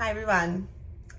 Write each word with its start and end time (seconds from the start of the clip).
Hi 0.00 0.08
everyone. 0.08 0.66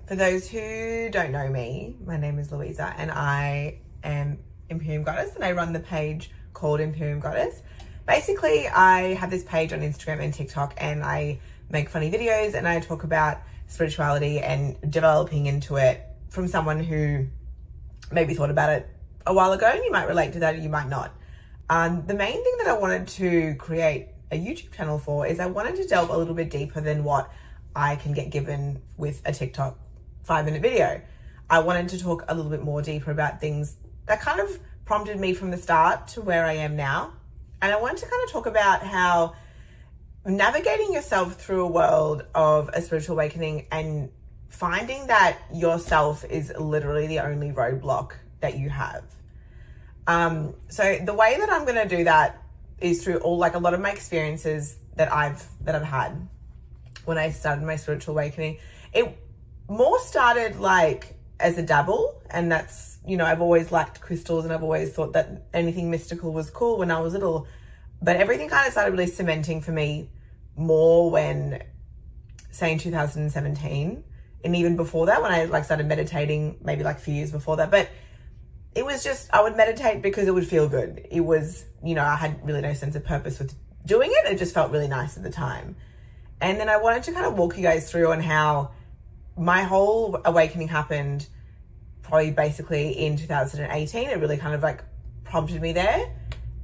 For 0.08 0.16
those 0.16 0.48
who 0.48 1.08
don't 1.08 1.30
know 1.30 1.48
me, 1.48 1.94
my 2.04 2.16
name 2.16 2.40
is 2.40 2.50
Louisa 2.50 2.92
and 2.98 3.12
I 3.12 3.78
am 4.02 4.40
Imperium 4.70 5.04
Goddess 5.04 5.36
and 5.36 5.44
I 5.44 5.52
run 5.52 5.72
the 5.72 5.78
page 5.78 6.32
called 6.52 6.80
Imperium 6.80 7.20
Goddess. 7.20 7.62
Basically, 8.08 8.66
I 8.66 9.14
have 9.14 9.30
this 9.30 9.44
page 9.44 9.72
on 9.72 9.82
Instagram 9.82 10.18
and 10.18 10.34
TikTok 10.34 10.74
and 10.78 11.04
I 11.04 11.38
make 11.70 11.90
funny 11.90 12.10
videos 12.10 12.54
and 12.54 12.66
I 12.66 12.80
talk 12.80 13.04
about 13.04 13.42
spirituality 13.68 14.40
and 14.40 14.76
developing 14.90 15.46
into 15.46 15.76
it 15.76 16.02
from 16.28 16.48
someone 16.48 16.82
who 16.82 17.28
maybe 18.10 18.34
thought 18.34 18.50
about 18.50 18.70
it 18.70 18.90
a 19.24 19.32
while 19.32 19.52
ago 19.52 19.70
and 19.72 19.84
you 19.84 19.92
might 19.92 20.08
relate 20.08 20.32
to 20.32 20.40
that 20.40 20.56
or 20.56 20.58
you 20.58 20.68
might 20.68 20.88
not. 20.88 21.14
Um, 21.70 22.04
the 22.08 22.14
main 22.14 22.42
thing 22.42 22.54
that 22.58 22.66
I 22.66 22.76
wanted 22.76 23.06
to 23.06 23.54
create 23.60 24.08
a 24.32 24.36
YouTube 24.36 24.72
channel 24.72 24.98
for 24.98 25.24
is 25.24 25.38
I 25.38 25.46
wanted 25.46 25.76
to 25.76 25.86
delve 25.86 26.10
a 26.10 26.16
little 26.16 26.34
bit 26.34 26.50
deeper 26.50 26.80
than 26.80 27.04
what 27.04 27.30
I 27.74 27.96
can 27.96 28.12
get 28.12 28.30
given 28.30 28.82
with 28.96 29.22
a 29.24 29.32
TikTok 29.32 29.78
five 30.22 30.44
minute 30.44 30.62
video. 30.62 31.00
I 31.50 31.60
wanted 31.60 31.88
to 31.90 31.98
talk 31.98 32.24
a 32.28 32.34
little 32.34 32.50
bit 32.50 32.62
more 32.62 32.82
deeper 32.82 33.10
about 33.10 33.40
things 33.40 33.76
that 34.06 34.20
kind 34.20 34.40
of 34.40 34.58
prompted 34.84 35.18
me 35.18 35.34
from 35.34 35.50
the 35.50 35.56
start 35.56 36.08
to 36.08 36.20
where 36.20 36.44
I 36.44 36.54
am 36.54 36.76
now. 36.76 37.12
And 37.60 37.72
I 37.72 37.80
wanted 37.80 37.98
to 37.98 38.06
kind 38.06 38.22
of 38.24 38.32
talk 38.32 38.46
about 38.46 38.82
how 38.82 39.34
navigating 40.24 40.92
yourself 40.92 41.34
through 41.34 41.64
a 41.64 41.68
world 41.68 42.24
of 42.34 42.70
a 42.72 42.82
spiritual 42.82 43.14
awakening 43.16 43.66
and 43.70 44.10
finding 44.48 45.06
that 45.06 45.38
yourself 45.52 46.24
is 46.24 46.52
literally 46.58 47.06
the 47.06 47.20
only 47.20 47.50
roadblock 47.50 48.12
that 48.40 48.58
you 48.58 48.68
have. 48.70 49.04
Um, 50.06 50.54
so 50.68 50.98
the 51.04 51.14
way 51.14 51.36
that 51.38 51.50
I'm 51.50 51.64
going 51.64 51.88
to 51.88 51.96
do 51.96 52.04
that 52.04 52.42
is 52.80 53.04
through 53.04 53.18
all 53.18 53.38
like 53.38 53.54
a 53.54 53.58
lot 53.58 53.74
of 53.74 53.80
my 53.80 53.90
experiences 53.90 54.76
that 54.96 55.12
I've 55.12 55.46
that 55.64 55.74
I've 55.74 55.84
had 55.84 56.28
when 57.04 57.18
I 57.18 57.30
started 57.30 57.64
my 57.64 57.76
spiritual 57.76 58.14
awakening. 58.14 58.58
It 58.92 59.18
more 59.68 59.98
started 60.00 60.58
like 60.60 61.14
as 61.40 61.58
a 61.58 61.62
dabble, 61.62 62.22
and 62.30 62.50
that's 62.50 62.98
you 63.06 63.16
know 63.16 63.24
I've 63.24 63.40
always 63.40 63.72
liked 63.72 64.00
crystals, 64.00 64.44
and 64.44 64.52
I've 64.52 64.62
always 64.62 64.92
thought 64.92 65.12
that 65.14 65.46
anything 65.52 65.90
mystical 65.90 66.32
was 66.32 66.50
cool 66.50 66.78
when 66.78 66.90
I 66.90 67.00
was 67.00 67.12
little. 67.12 67.46
But 68.00 68.16
everything 68.16 68.48
kind 68.48 68.66
of 68.66 68.72
started 68.72 68.92
really 68.92 69.06
cementing 69.06 69.60
for 69.60 69.70
me 69.70 70.10
more 70.56 71.10
when, 71.10 71.62
say, 72.50 72.72
in 72.72 72.78
2017, 72.78 74.04
and 74.44 74.56
even 74.56 74.76
before 74.76 75.06
that, 75.06 75.22
when 75.22 75.32
I 75.32 75.44
like 75.44 75.64
started 75.64 75.86
meditating, 75.86 76.58
maybe 76.62 76.82
like 76.82 76.96
a 76.96 77.00
few 77.00 77.14
years 77.14 77.30
before 77.30 77.56
that, 77.58 77.70
but 77.70 77.88
it 78.74 78.84
was 78.84 79.04
just 79.04 79.32
I 79.32 79.42
would 79.42 79.56
meditate 79.56 80.02
because 80.02 80.26
it 80.26 80.34
would 80.34 80.46
feel 80.46 80.68
good. 80.68 81.06
It 81.10 81.20
was, 81.20 81.64
you 81.84 81.94
know, 81.94 82.04
I 82.04 82.16
had 82.16 82.44
really 82.46 82.60
no 82.60 82.74
sense 82.74 82.96
of 82.96 83.04
purpose 83.04 83.38
with 83.38 83.54
doing 83.84 84.10
it. 84.12 84.32
It 84.32 84.38
just 84.38 84.54
felt 84.54 84.72
really 84.72 84.88
nice 84.88 85.16
at 85.16 85.22
the 85.22 85.30
time. 85.30 85.76
And 86.42 86.60
then 86.60 86.68
I 86.68 86.76
wanted 86.76 87.04
to 87.04 87.12
kind 87.12 87.24
of 87.24 87.34
walk 87.34 87.56
you 87.56 87.62
guys 87.62 87.90
through 87.90 88.12
on 88.12 88.20
how 88.20 88.72
my 89.36 89.62
whole 89.62 90.20
awakening 90.24 90.68
happened 90.68 91.26
probably 92.02 92.32
basically 92.32 92.90
in 92.90 93.16
2018. 93.16 94.10
It 94.10 94.18
really 94.18 94.36
kind 94.36 94.54
of 94.54 94.62
like 94.62 94.82
prompted 95.24 95.62
me 95.62 95.72
there. 95.72 96.14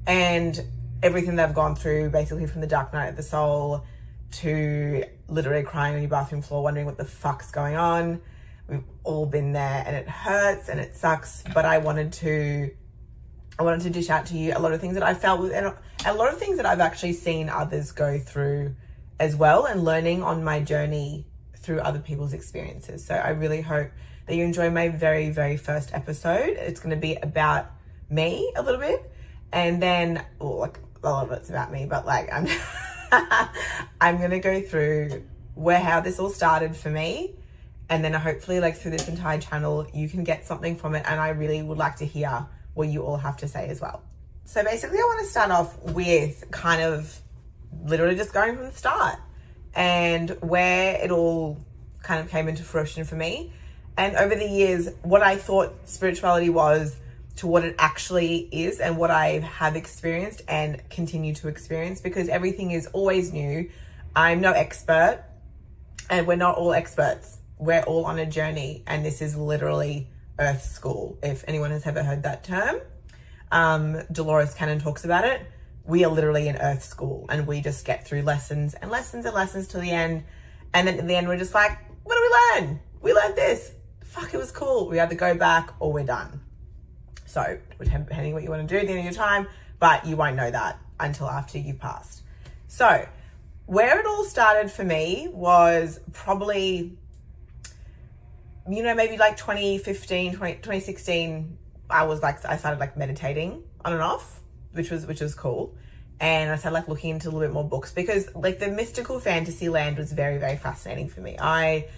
And 0.07 0.61
everything 1.03 1.37
that 1.37 1.49
I've 1.49 1.55
gone 1.55 1.75
through, 1.75 2.11
basically 2.11 2.47
from 2.47 2.61
the 2.61 2.67
dark 2.67 2.93
night 2.93 3.09
of 3.09 3.17
the 3.17 3.23
soul 3.23 3.85
to 4.33 5.05
literally 5.29 5.63
crying 5.63 5.95
on 5.95 6.03
your 6.03 6.11
bathroom 6.11 6.43
floor, 6.43 6.63
wondering 6.63 6.85
what 6.85 6.99
the 6.99 7.05
fuck's 7.07 7.51
going 7.51 7.77
on 7.77 8.21
We've 8.69 8.85
all 9.03 9.25
been 9.25 9.53
there 9.53 9.83
and 9.87 9.97
it 9.97 10.07
hurts 10.07 10.69
and 10.69 10.79
it 10.79 10.95
sucks, 10.95 11.43
but 11.55 11.65
I 11.65 11.79
wanted 11.79 12.13
to 12.15 12.71
I 13.59 13.63
wanted 13.63 13.81
to 13.81 13.91
dish 13.91 14.11
out 14.11 14.27
to 14.27 14.37
you 14.37 14.53
a 14.55 14.61
lot 14.61 14.73
of 14.73 14.81
things 14.81 14.95
that 14.95 15.03
I 15.03 15.15
felt 15.15 15.41
with 15.41 15.53
and 15.53 15.73
a 16.05 16.15
lot 16.15 16.31
of 16.31 16.39
things 16.39 16.59
that 16.59 16.67
I've 16.67 16.81
actually 16.81 17.15
seen 17.15 17.49
others 17.49 17.93
go 17.93 18.19
through 18.19 18.77
as 19.21 19.37
well 19.37 19.67
and 19.67 19.85
learning 19.85 20.23
on 20.23 20.45
my 20.45 20.61
journey 20.61 21.27
through 21.57 21.81
other 21.81 21.99
people's 21.99 22.33
experiences. 22.33 23.05
So 23.05 23.15
I 23.15 23.31
really 23.31 23.61
hope 23.61 23.91
that 24.27 24.35
you 24.35 24.45
enjoy 24.45 24.71
my 24.71 24.89
very, 24.89 25.31
very 25.31 25.57
first 25.57 25.93
episode. 25.93 26.51
It's 26.51 26.81
going 26.81 26.95
to 26.95 27.01
be 27.01 27.17
about 27.17 27.71
me 28.11 28.53
a 28.57 28.63
little 28.63 28.81
bit. 28.81 29.11
And 29.53 29.83
then, 29.83 30.25
well, 30.39 30.59
like 30.59 30.79
a 31.03 31.07
lot 31.07 31.25
of 31.27 31.33
it's 31.33 31.51
about 31.51 31.73
me, 31.73 31.87
but 31.87 32.07
like 32.07 32.29
I'm, 32.33 32.47
I'm 34.01 34.19
going 34.19 34.31
to 34.31 34.39
go 34.39 34.61
through 34.61 35.25
where, 35.55 35.81
how 35.81 36.01
this 36.01 36.19
all 36.19 36.31
started 36.31 36.77
for 36.77 36.91
me 36.91 37.35
and 37.89 38.05
then 38.05 38.13
hopefully 38.13 38.61
like 38.61 38.77
through 38.77 38.93
this 38.93 39.09
entire 39.09 39.41
channel 39.41 39.87
you 39.93 40.09
can 40.09 40.25
get 40.25 40.47
something 40.47 40.77
from 40.77 40.95
it 40.95 41.05
and 41.07 41.21
I 41.21 41.31
really 41.31 41.63
would 41.63 41.79
like 41.79 41.97
to 41.97 42.07
hear 42.07 42.47
what 42.75 42.89
you 42.89 43.03
all 43.03 43.17
have 43.17 43.37
to 43.39 43.49
say 43.49 43.69
as 43.69 43.81
well. 43.81 44.03
So 44.45 44.63
basically 44.63 44.99
I 44.99 45.03
want 45.03 45.21
to 45.21 45.27
start 45.27 45.51
off 45.51 45.79
with 45.83 46.45
kind 46.51 46.83
of 46.83 47.21
literally 47.85 48.17
just 48.17 48.33
going 48.33 48.57
from 48.57 48.67
the 48.67 48.73
start 48.73 49.19
and 49.75 50.31
where 50.41 50.95
it 51.03 51.11
all 51.11 51.59
kind 52.03 52.21
of 52.21 52.31
came 52.31 52.49
into 52.49 52.63
fruition 52.63 53.05
for 53.05 53.15
me. 53.15 53.53
And 53.97 54.17
over 54.17 54.35
the 54.35 54.49
years, 54.49 54.89
what 55.03 55.23
I 55.23 55.37
thought 55.37 55.75
spirituality 55.85 56.51
was 56.51 56.97
to 57.37 57.47
what 57.47 57.65
it 57.65 57.75
actually 57.79 58.49
is 58.51 58.81
and 58.81 58.97
what 58.97 59.11
I 59.11 59.41
have 59.41 59.77
experienced 59.77 60.43
and 60.49 60.83
continue 60.91 61.35
to 61.37 61.49
experience 61.49 62.01
because 62.01 62.29
everything 62.29 62.73
is 62.73 62.87
always 62.89 63.33
new. 63.33 63.71
I'm 64.15 64.41
no 64.41 64.53
expert 64.53 65.25
and 66.11 66.27
we're 66.27 66.37
not 66.37 66.57
all 66.57 66.73
experts 66.73 67.39
we're 67.59 67.83
all 67.83 68.05
on 68.05 68.19
a 68.19 68.27
journey 68.27 68.83
and 68.87 69.05
this 69.05 69.21
is 69.21 69.37
literally 69.37 70.09
earth 70.39 70.63
school 70.63 71.19
if 71.23 71.45
anyone 71.49 71.71
has 71.71 71.87
ever 71.87 72.03
heard 72.03 72.23
that 72.23 72.45
term 72.45 72.77
um, 73.51 74.01
dolores 74.13 74.55
cannon 74.55 74.79
talks 74.79 75.05
about 75.05 75.25
it 75.25 75.43
we 75.89 76.05
are 76.05 76.13
literally 76.13 76.47
in 76.47 76.57
earth 76.57 76.85
school 76.85 77.27
and 77.29 77.47
we 77.47 77.61
just 77.61 77.85
get 77.85 78.07
through 78.07 78.23
lessons 78.23 78.75
and 78.75 78.91
lessons 78.91 79.25
and 79.25 79.35
lessons 79.35 79.67
to 79.69 79.79
the 79.79 79.91
end. 79.91 80.23
And 80.73 80.87
then 80.87 80.99
at 80.99 81.09
the 81.09 81.17
end 81.17 81.27
we're 81.27 81.39
just 81.39 81.55
like 81.55 81.77
what 82.05 82.15
do 82.15 82.23
we 82.23 82.61
learn? 82.61 82.81
We 83.03 83.13
learned 83.13 83.35
this. 83.35 83.73
Fuck 84.05 84.33
it 84.33 84.37
was 84.37 84.53
cool. 84.53 84.89
We 84.89 85.01
either 85.01 85.17
go 85.17 85.35
back 85.35 85.75
or 85.81 85.93
we're 85.93 86.05
done. 86.05 86.41
So 87.27 87.59
depending 87.79 88.33
what 88.33 88.45
you 88.45 88.51
want 88.51 88.69
to 88.69 88.73
do 88.73 88.79
at 88.79 88.87
the 88.87 88.93
end 88.93 89.01
of 89.01 89.05
your 89.05 89.15
time 89.15 89.49
but 89.81 90.07
you 90.07 90.17
won't 90.17 90.37
know 90.37 90.51
that 90.51 90.79
until 91.01 91.29
after 91.29 91.59
you've 91.59 91.79
passed. 91.79 92.23
So 92.69 93.07
where 93.67 93.99
it 93.99 94.07
all 94.07 94.25
started 94.25 94.71
for 94.71 94.85
me 94.85 95.29
was 95.33 96.01
probably 96.13 96.99
you 98.71 98.83
know, 98.83 98.95
maybe 98.95 99.17
like 99.17 99.37
2015, 99.37 100.35
20, 100.35 100.55
2016, 100.57 101.59
I 101.89 102.05
was 102.05 102.23
like, 102.23 102.45
I 102.45 102.57
started 102.57 102.79
like 102.79 102.97
meditating 102.97 103.63
on 103.85 103.93
and 103.95 104.03
off, 104.03 104.41
which 104.73 104.91
was, 104.91 105.07
which 105.07 105.21
was 105.21 105.35
cool. 105.35 105.75
And 106.21 106.51
I 106.51 106.57
started 106.57 106.75
like 106.75 106.89
looking 106.89 107.11
into 107.11 107.29
a 107.29 107.31
little 107.31 107.47
bit 107.47 107.53
more 107.53 107.69
books 107.69 107.93
because 107.93 108.29
like 108.35 108.59
the 108.59 108.69
mystical 108.69 109.21
fantasy 109.21 109.69
land 109.69 109.99
was 109.99 110.13
very, 110.13 110.39
very 110.39 110.57
fascinating 110.57 111.09
for 111.09 111.21
me. 111.21 111.37
I, 111.39 111.89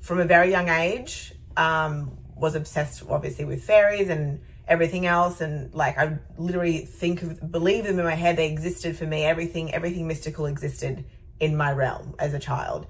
from 0.00 0.20
a 0.20 0.24
very 0.24 0.50
young 0.50 0.68
age, 0.68 1.32
um, 1.56 2.18
was 2.36 2.54
obsessed 2.54 3.02
obviously 3.08 3.44
with 3.44 3.64
fairies 3.64 4.08
and 4.08 4.40
everything 4.68 5.06
else. 5.06 5.40
And 5.40 5.72
like, 5.74 5.96
I 5.98 6.18
literally 6.36 6.78
think 6.78 7.22
of, 7.22 7.50
believe 7.50 7.84
them 7.84 7.98
in 7.98 8.04
my 8.04 8.14
head. 8.14 8.36
They 8.36 8.50
existed 8.50 8.96
for 8.96 9.06
me. 9.06 9.24
Everything, 9.24 9.72
everything 9.72 10.06
mystical 10.06 10.46
existed 10.46 11.04
in 11.40 11.56
my 11.56 11.72
realm 11.72 12.14
as 12.18 12.34
a 12.34 12.38
child. 12.38 12.86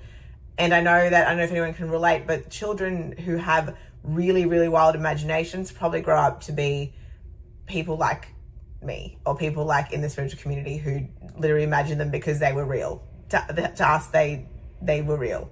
And 0.59 0.75
I 0.75 0.81
know 0.81 1.09
that, 1.09 1.26
I 1.26 1.31
don't 1.31 1.38
know 1.38 1.44
if 1.44 1.50
anyone 1.50 1.75
can 1.75 1.91
relate, 1.91 2.26
but 2.26 2.50
children 2.50 3.12
who 3.12 3.37
have 3.37 3.76
really, 4.03 4.47
really 4.47 4.69
wild 4.69 4.97
imaginations 4.97 5.70
probably 5.72 6.00
grow 6.00 6.19
up 6.19 6.43
to 6.43 6.53
be 6.53 6.93
people 7.66 7.97
like 7.97 8.28
me 8.84 9.19
or 9.25 9.37
people 9.37 9.65
like 9.65 9.93
in 9.93 10.00
the 10.00 10.09
spiritual 10.09 10.41
community 10.41 10.76
who 10.76 11.06
literally 11.37 11.65
imagine 11.65 11.98
them 11.98 12.10
because 12.10 12.38
they 12.41 12.53
were 12.53 12.65
real. 12.65 13.03
To, 13.31 13.72
to 13.76 13.88
us, 13.88 14.09
they 14.09 14.47
they 14.81 15.03
were 15.03 15.16
real. 15.16 15.50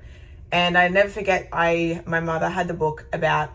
And 0.52 0.76
I 0.76 0.88
never 0.88 1.08
forget, 1.08 1.48
I 1.52 2.02
my 2.06 2.20
mother 2.20 2.48
had 2.48 2.68
the 2.68 2.74
book 2.74 3.06
about 3.12 3.50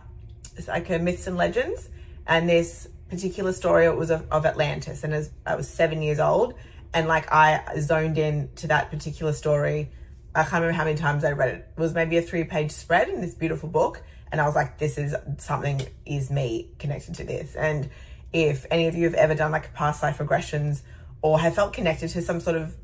like 0.68 0.90
myths 1.02 1.28
and 1.28 1.38
legends, 1.38 1.90
and 2.26 2.50
this 2.50 2.88
particular 3.10 3.54
story 3.54 3.86
it 3.86 3.96
was 3.96 4.10
of, 4.10 4.26
of 4.32 4.46
Atlantis. 4.46 5.04
And 5.04 5.14
as 5.14 5.32
I 5.46 5.56
was 5.56 5.68
seven 5.68 6.02
years 6.02 6.20
old, 6.20 6.54
and 6.94 7.08
like 7.08 7.32
I 7.32 7.64
zoned 7.80 8.18
in 8.18 8.50
to 8.56 8.68
that 8.68 8.90
particular 8.90 9.34
story 9.34 9.92
I 10.36 10.42
can't 10.44 10.54
remember 10.56 10.74
how 10.74 10.84
many 10.84 10.98
times 10.98 11.24
I 11.24 11.32
read 11.32 11.50
it. 11.50 11.68
It 11.78 11.80
was 11.80 11.94
maybe 11.94 12.18
a 12.18 12.22
three 12.22 12.44
page 12.44 12.72
spread 12.72 13.08
in 13.08 13.22
this 13.22 13.34
beautiful 13.34 13.70
book. 13.70 14.04
And 14.32 14.42
I 14.42 14.46
was 14.46 14.54
like, 14.56 14.78
this 14.78 14.98
is 14.98 15.16
something 15.38 15.82
is 16.06 16.30
me 16.30 16.72
connected 16.78 17.16
to 17.16 17.24
this. 17.24 17.56
And 17.56 17.90
if 18.34 18.66
any 18.70 18.88
of 18.88 18.96
you 18.96 19.06
have 19.06 19.14
ever 19.14 19.36
done 19.36 19.52
like 19.52 19.74
past 19.74 20.04
life 20.04 20.18
regressions 20.18 20.82
or 21.22 21.40
have 21.40 21.56
felt 21.56 21.74
connected 21.74 22.10
to 22.10 22.22
some 22.22 22.40
sort 22.40 22.58
of 22.58 22.76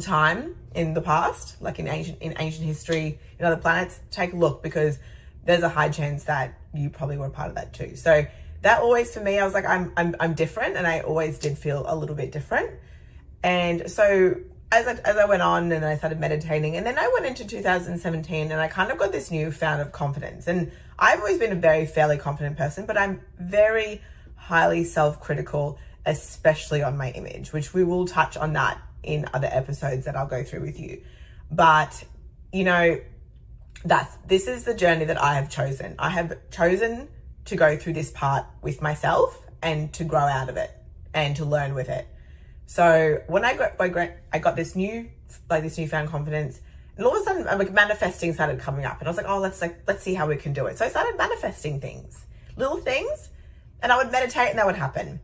time 0.00 0.56
in 0.74 0.94
the 0.94 1.00
past, 1.00 1.60
like 1.60 1.78
in 1.78 1.88
ancient 1.88 2.20
in 2.20 2.34
ancient 2.38 2.64
history, 2.64 3.18
in 3.38 3.44
other 3.44 3.56
planets, 3.56 4.00
take 4.10 4.32
a 4.32 4.36
look 4.36 4.62
because 4.62 4.98
there's 5.44 5.62
a 5.62 5.68
high 5.68 5.88
chance 5.88 6.24
that 6.24 6.58
you 6.74 6.90
probably 6.90 7.18
were 7.18 7.30
part 7.30 7.48
of 7.48 7.54
that 7.56 7.72
too. 7.72 7.96
So 7.96 8.24
that 8.62 8.82
always 8.82 9.12
for 9.12 9.20
me, 9.20 9.38
I 9.38 9.44
was 9.44 9.54
like, 9.54 9.66
I'm 9.66 9.92
I'm 9.96 10.14
I'm 10.20 10.34
different, 10.34 10.76
and 10.76 10.86
I 10.86 11.00
always 11.00 11.38
did 11.38 11.58
feel 11.58 11.84
a 11.88 11.96
little 11.96 12.14
bit 12.14 12.30
different. 12.30 12.70
And 13.42 13.90
so 13.90 14.34
as 14.72 14.86
I, 14.86 14.92
as 15.04 15.16
I 15.16 15.24
went 15.24 15.42
on 15.42 15.72
and 15.72 15.84
I 15.84 15.96
started 15.96 16.20
meditating, 16.20 16.76
and 16.76 16.86
then 16.86 16.98
I 16.98 17.10
went 17.14 17.26
into 17.26 17.44
2017 17.44 18.52
and 18.52 18.60
I 18.60 18.68
kind 18.68 18.92
of 18.92 18.98
got 18.98 19.12
this 19.12 19.30
new 19.30 19.50
found 19.50 19.80
of 19.80 19.92
confidence. 19.92 20.46
And 20.46 20.70
I've 20.98 21.18
always 21.18 21.38
been 21.38 21.52
a 21.52 21.56
very 21.56 21.86
fairly 21.86 22.18
confident 22.18 22.56
person, 22.56 22.86
but 22.86 22.96
I'm 22.96 23.20
very 23.38 24.02
highly 24.40 24.84
self 24.84 25.20
critical, 25.20 25.78
especially 26.06 26.82
on 26.82 26.96
my 26.96 27.10
image, 27.10 27.52
which 27.52 27.72
we 27.74 27.84
will 27.84 28.06
touch 28.06 28.36
on 28.36 28.54
that 28.54 28.80
in 29.02 29.26
other 29.32 29.48
episodes 29.50 30.06
that 30.06 30.16
I'll 30.16 30.26
go 30.26 30.42
through 30.42 30.62
with 30.62 30.80
you. 30.80 31.02
But, 31.50 32.04
you 32.52 32.64
know, 32.64 33.00
that's 33.84 34.16
this 34.26 34.46
is 34.46 34.64
the 34.64 34.74
journey 34.74 35.04
that 35.06 35.20
I 35.20 35.34
have 35.34 35.48
chosen. 35.48 35.94
I 35.98 36.10
have 36.10 36.36
chosen 36.50 37.08
to 37.46 37.56
go 37.56 37.76
through 37.76 37.94
this 37.94 38.10
part 38.10 38.46
with 38.62 38.82
myself 38.82 39.38
and 39.62 39.92
to 39.94 40.04
grow 40.04 40.20
out 40.20 40.48
of 40.48 40.56
it 40.56 40.70
and 41.14 41.36
to 41.36 41.44
learn 41.44 41.74
with 41.74 41.88
it. 41.88 42.06
So 42.66 43.22
when 43.26 43.44
I 43.44 43.56
got 43.56 43.80
I 44.32 44.38
got 44.38 44.56
this 44.56 44.76
new 44.76 45.08
like 45.48 45.62
this 45.62 45.78
newfound 45.78 46.08
confidence, 46.08 46.60
and 46.96 47.06
all 47.06 47.16
of 47.16 47.22
a 47.22 47.24
sudden 47.24 47.44
like 47.58 47.72
manifesting 47.72 48.32
started 48.32 48.60
coming 48.60 48.84
up, 48.84 48.98
and 48.98 49.08
I 49.08 49.10
was 49.10 49.16
like, 49.16 49.28
oh, 49.28 49.38
let's 49.38 49.60
like 49.60 49.80
let's 49.86 50.02
see 50.02 50.14
how 50.14 50.28
we 50.28 50.36
can 50.36 50.52
do 50.52 50.66
it. 50.66 50.78
So 50.78 50.84
I 50.84 50.88
started 50.88 51.16
manifesting 51.16 51.80
things, 51.80 52.26
little 52.56 52.78
things, 52.78 53.30
and 53.82 53.92
I 53.92 53.96
would 53.96 54.12
meditate 54.12 54.50
and 54.50 54.58
that 54.58 54.66
would 54.66 54.76
happen, 54.76 55.20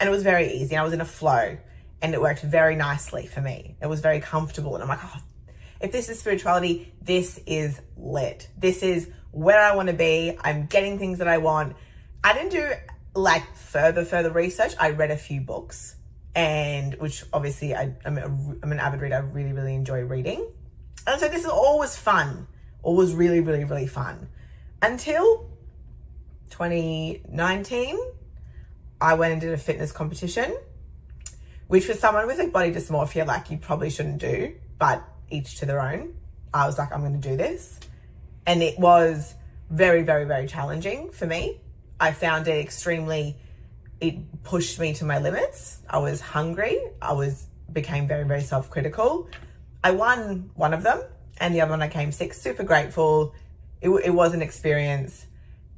and 0.00 0.08
it 0.08 0.10
was 0.10 0.22
very 0.22 0.52
easy. 0.52 0.76
I 0.76 0.82
was 0.82 0.92
in 0.92 1.00
a 1.00 1.06
flow, 1.06 1.56
and 2.02 2.14
it 2.14 2.20
worked 2.20 2.42
very 2.42 2.76
nicely 2.76 3.26
for 3.26 3.40
me. 3.40 3.76
It 3.80 3.86
was 3.86 4.00
very 4.00 4.20
comfortable, 4.20 4.74
and 4.74 4.82
I'm 4.82 4.88
like, 4.88 5.00
oh, 5.02 5.20
if 5.80 5.92
this 5.92 6.08
is 6.08 6.18
spirituality, 6.18 6.92
this 7.02 7.40
is 7.46 7.80
lit. 7.96 8.48
This 8.56 8.82
is 8.82 9.10
where 9.32 9.60
I 9.60 9.74
want 9.76 9.88
to 9.88 9.94
be. 9.94 10.36
I'm 10.40 10.66
getting 10.66 10.98
things 10.98 11.18
that 11.18 11.28
I 11.28 11.38
want. 11.38 11.76
I 12.24 12.32
didn't 12.32 12.52
do 12.52 12.72
like 13.14 13.54
further, 13.54 14.04
further 14.04 14.30
research. 14.30 14.74
I 14.78 14.90
read 14.90 15.10
a 15.10 15.16
few 15.16 15.40
books 15.40 15.96
and 16.34 16.94
which 16.96 17.24
obviously 17.32 17.74
I, 17.74 17.94
I'm, 18.04 18.18
a, 18.18 18.24
I'm 18.24 18.72
an 18.72 18.78
avid 18.78 19.00
reader. 19.00 19.16
I 19.16 19.18
really, 19.18 19.52
really 19.52 19.74
enjoy 19.74 20.00
reading. 20.00 20.46
And 21.06 21.20
so 21.20 21.28
this 21.28 21.44
is 21.44 21.50
always 21.50 21.96
fun, 21.96 22.46
always 22.82 23.14
really, 23.14 23.40
really, 23.40 23.64
really 23.64 23.86
fun 23.86 24.28
until 24.82 25.50
2019. 26.50 27.98
I 29.00 29.14
went 29.14 29.32
and 29.32 29.40
did 29.40 29.52
a 29.52 29.58
fitness 29.58 29.92
competition, 29.92 30.56
which 31.68 31.84
for 31.84 31.94
someone 31.94 32.26
with 32.26 32.38
like 32.38 32.52
body 32.52 32.72
dysmorphia, 32.72 33.26
like 33.26 33.50
you 33.50 33.58
probably 33.58 33.90
shouldn't 33.90 34.18
do, 34.18 34.54
but 34.78 35.02
each 35.30 35.58
to 35.58 35.66
their 35.66 35.80
own. 35.80 36.14
I 36.54 36.66
was 36.66 36.78
like, 36.78 36.92
I'm 36.92 37.00
going 37.00 37.20
to 37.20 37.28
do 37.28 37.36
this. 37.36 37.78
And 38.46 38.62
it 38.62 38.78
was 38.78 39.34
very, 39.70 40.02
very, 40.02 40.24
very 40.24 40.46
challenging 40.46 41.10
for 41.10 41.26
me. 41.26 41.60
I 41.98 42.12
found 42.12 42.48
it 42.48 42.58
extremely, 42.58 43.36
it 44.00 44.42
pushed 44.42 44.78
me 44.78 44.94
to 44.94 45.04
my 45.04 45.18
limits. 45.18 45.80
I 45.88 45.98
was 45.98 46.20
hungry. 46.20 46.78
I 47.02 47.12
was, 47.12 47.46
became 47.72 48.06
very, 48.06 48.24
very 48.24 48.42
self 48.42 48.70
critical. 48.70 49.28
I 49.82 49.90
won 49.90 50.50
one 50.54 50.72
of 50.72 50.82
them 50.82 51.02
and 51.38 51.54
the 51.54 51.60
other 51.60 51.70
one 51.70 51.82
I 51.82 51.88
came 51.88 52.12
sixth. 52.12 52.40
Super 52.40 52.62
grateful. 52.62 53.34
It, 53.80 53.90
it 53.90 54.10
was 54.10 54.34
an 54.34 54.42
experience. 54.42 55.26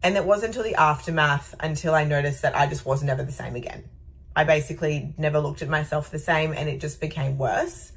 And 0.03 0.17
it 0.17 0.25
wasn't 0.25 0.57
until 0.57 0.63
the 0.63 0.77
aftermath 0.77 1.55
until 1.61 1.95
I 1.95 2.05
noticed 2.05 2.43
that 2.43 2.57
I 2.57 2.67
just 2.67 2.87
was 2.87 3.03
never 3.03 3.23
the 3.23 3.33
same 3.33 3.57
again. 3.57 3.89
I 4.37 4.45
basically 4.45 5.15
never 5.19 5.41
looked 5.41 5.63
at 5.63 5.69
myself 5.69 6.11
the 6.11 6.19
same 6.19 6.53
and 6.53 6.69
it 6.69 6.81
just 6.81 7.01
became 7.01 7.39
worse 7.39 7.93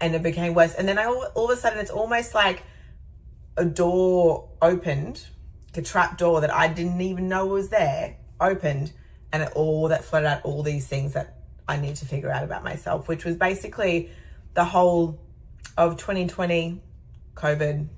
and 0.00 0.14
it 0.14 0.22
became 0.22 0.54
worse. 0.54 0.74
And 0.74 0.88
then 0.88 0.98
I 0.98 1.06
all, 1.06 1.26
all 1.34 1.50
of 1.50 1.56
a 1.56 1.60
sudden, 1.60 1.78
it's 1.78 1.90
almost 1.90 2.34
like 2.34 2.62
a 3.56 3.64
door 3.64 4.48
opened, 4.60 5.26
a 5.74 5.82
trap 5.82 6.18
door 6.18 6.40
that 6.40 6.52
I 6.52 6.68
didn't 6.68 7.00
even 7.00 7.28
know 7.28 7.46
was 7.46 7.68
there 7.68 8.16
opened, 8.40 8.92
and 9.32 9.42
it 9.42 9.52
all 9.54 9.88
that 9.88 10.04
flooded 10.04 10.26
out 10.26 10.42
all 10.44 10.62
these 10.62 10.86
things 10.86 11.14
that 11.14 11.36
I 11.68 11.78
need 11.78 11.96
to 11.96 12.06
figure 12.06 12.30
out 12.30 12.44
about 12.44 12.64
myself, 12.64 13.08
which 13.08 13.24
was 13.24 13.36
basically 13.36 14.10
the 14.54 14.64
whole 14.64 15.20
of 15.76 15.96
2020, 15.96 16.80
COVID. 17.34 17.88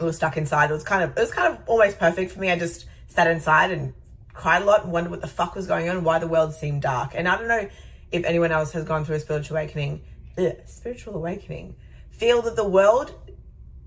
I 0.00 0.04
was 0.04 0.16
stuck 0.16 0.36
inside. 0.36 0.70
It 0.70 0.74
was 0.74 0.84
kind 0.84 1.04
of 1.04 1.10
it 1.16 1.20
was 1.20 1.32
kind 1.32 1.52
of 1.52 1.60
almost 1.68 1.98
perfect 1.98 2.32
for 2.32 2.40
me. 2.40 2.50
I 2.50 2.58
just 2.58 2.86
sat 3.08 3.26
inside 3.26 3.70
and 3.70 3.94
cried 4.32 4.62
a 4.62 4.64
lot 4.64 4.84
and 4.84 4.92
wondered 4.92 5.10
what 5.10 5.20
the 5.20 5.26
fuck 5.28 5.54
was 5.54 5.66
going 5.66 5.88
on, 5.88 6.04
why 6.04 6.18
the 6.18 6.26
world 6.26 6.54
seemed 6.54 6.82
dark. 6.82 7.12
And 7.14 7.28
I 7.28 7.36
don't 7.36 7.48
know 7.48 7.68
if 8.12 8.24
anyone 8.24 8.52
else 8.52 8.72
has 8.72 8.84
gone 8.84 9.04
through 9.04 9.16
a 9.16 9.20
spiritual 9.20 9.56
awakening 9.56 10.02
ugh, 10.38 10.56
spiritual 10.66 11.14
awakening 11.14 11.76
feel 12.10 12.42
that 12.42 12.56
the 12.56 12.68
world 12.68 13.14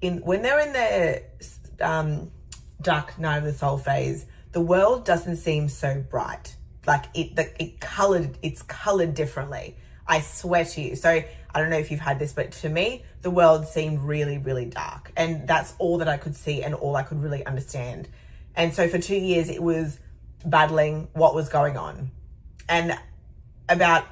in 0.01 0.17
when 0.19 0.41
they're 0.41 0.59
in 0.59 0.73
their 0.73 1.23
um, 1.81 2.31
dark 2.81 3.17
night 3.19 3.37
of 3.37 3.43
the 3.43 3.53
soul 3.53 3.77
phase 3.77 4.25
the 4.51 4.61
world 4.61 5.05
doesn't 5.05 5.37
seem 5.37 5.69
so 5.69 6.03
bright 6.09 6.55
like 6.85 7.05
it 7.13 7.35
the, 7.35 7.61
it 7.61 7.79
colored 7.79 8.37
it's 8.41 8.61
colored 8.63 9.13
differently 9.13 9.75
i 10.07 10.19
swear 10.19 10.65
to 10.65 10.81
you. 10.81 10.95
So 10.95 11.09
i 11.09 11.59
don't 11.59 11.69
know 11.69 11.77
if 11.77 11.91
you've 11.91 11.99
had 11.99 12.19
this 12.19 12.33
but 12.33 12.51
to 12.51 12.69
me 12.69 13.03
the 13.21 13.29
world 13.29 13.67
seemed 13.67 13.99
really 14.01 14.37
really 14.37 14.65
dark. 14.65 15.11
And 15.15 15.47
that's 15.47 15.73
all 15.79 15.97
that 15.99 16.07
i 16.07 16.17
could 16.17 16.35
see 16.35 16.63
and 16.63 16.73
all 16.75 16.95
i 16.95 17.03
could 17.03 17.21
really 17.21 17.45
understand. 17.45 18.07
And 18.55 18.73
so 18.73 18.87
for 18.87 18.99
two 18.99 19.15
years 19.15 19.49
it 19.49 19.61
was 19.61 19.99
battling 20.45 21.07
what 21.13 21.33
was 21.33 21.49
going 21.49 21.77
on. 21.77 22.11
And 22.69 22.97
about 23.69 24.05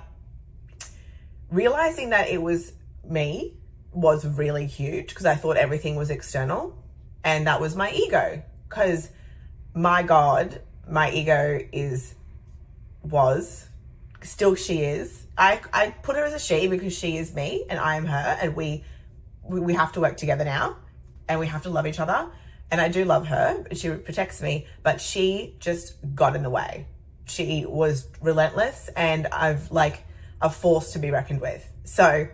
realizing 1.50 2.12
that 2.12 2.30
it 2.30 2.42
was 2.42 2.74
me 3.04 3.54
was 3.92 4.26
really 4.26 4.66
huge 4.66 5.10
because 5.10 5.26
I 5.26 5.36
thought 5.36 5.58
everything 5.58 5.98
was 5.98 6.10
external 6.10 6.78
and 7.24 7.48
that 7.48 7.60
was 7.60 7.76
my 7.76 7.92
ego. 7.92 8.42
Because 8.70 9.10
my 9.74 10.04
god 10.04 10.62
my 10.90 11.12
ego 11.12 11.60
is 11.72 12.16
was 13.04 13.68
still 14.24 14.56
she 14.56 14.82
is 14.82 15.26
I, 15.38 15.62
I 15.74 15.90
put 15.90 16.16
her 16.16 16.24
as 16.24 16.34
a 16.34 16.40
she 16.40 16.68
because 16.68 16.98
she 16.98 17.18
is 17.18 17.34
me 17.34 17.66
and 17.70 17.80
I 17.80 17.96
am 17.96 18.06
her 18.06 18.38
and 18.42 18.56
we, 18.56 18.84
we 19.44 19.60
we 19.60 19.74
have 19.74 19.92
to 19.94 20.02
work 20.02 20.18
together 20.18 20.46
now 20.46 20.78
and 21.28 21.40
we 21.40 21.48
have 21.48 21.64
to 21.64 21.70
love 21.70 21.88
each 21.88 22.00
other 22.00 22.30
and 22.70 22.80
I 22.80 22.90
do 22.90 23.06
love 23.06 23.28
her 23.28 23.66
she 23.74 23.90
protects 23.90 24.42
me 24.42 24.68
but 24.84 25.02
she 25.02 25.56
just 25.60 25.96
got 26.16 26.36
in 26.36 26.44
the 26.44 26.50
way 26.50 26.88
she 27.26 27.66
was 27.66 28.08
relentless 28.22 28.90
and 28.96 29.28
I've 29.28 29.72
like 29.72 30.04
a 30.42 30.50
force 30.50 30.94
to 30.94 31.00
be 31.00 31.12
reckoned 31.12 31.42
with. 31.42 31.68
So, 31.84 32.28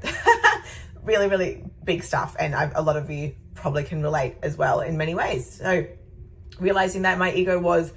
really, 1.04 1.28
really 1.28 1.64
big 1.84 2.04
stuff. 2.04 2.36
And 2.40 2.56
I've, 2.56 2.74
a 2.76 2.82
lot 2.82 2.98
of 2.98 3.10
you 3.10 3.36
probably 3.54 3.84
can 3.84 4.02
relate 4.02 4.38
as 4.42 4.58
well 4.58 4.80
in 4.82 4.98
many 4.98 5.14
ways. 5.16 5.50
So, 5.50 5.86
realizing 6.60 7.04
that 7.04 7.18
my 7.18 7.34
ego 7.34 7.60
was 7.60 7.94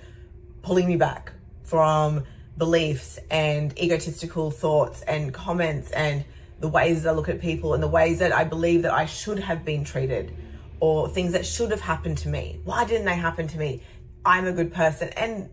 pulling 0.63 0.87
me 0.87 0.97
back 0.97 1.33
from 1.63 2.25
beliefs 2.61 3.19
and 3.31 3.77
egotistical 3.79 4.51
thoughts 4.51 5.01
and 5.03 5.35
comments 5.35 5.91
and 5.93 6.25
the 6.61 6.69
ways 6.69 7.03
that 7.03 7.11
I 7.11 7.13
look 7.13 7.31
at 7.31 7.41
people 7.41 7.73
and 7.73 7.83
the 7.83 7.89
ways 7.89 8.19
that 8.19 8.33
I 8.33 8.45
believe 8.45 8.83
that 8.83 8.93
I 8.93 9.07
should 9.07 9.39
have 9.39 9.65
been 9.65 9.83
treated 9.83 10.37
or 10.79 11.09
things 11.09 11.33
that 11.33 11.47
should 11.47 11.71
have 11.71 11.81
happened 11.81 12.19
to 12.19 12.29
me. 12.29 12.61
Why 12.65 12.85
didn't 12.85 13.07
they 13.07 13.17
happen 13.17 13.49
to 13.49 13.59
me? 13.59 13.83
I'm 14.25 14.47
a 14.47 14.53
good 14.53 14.73
person. 14.73 15.09
And 15.17 15.49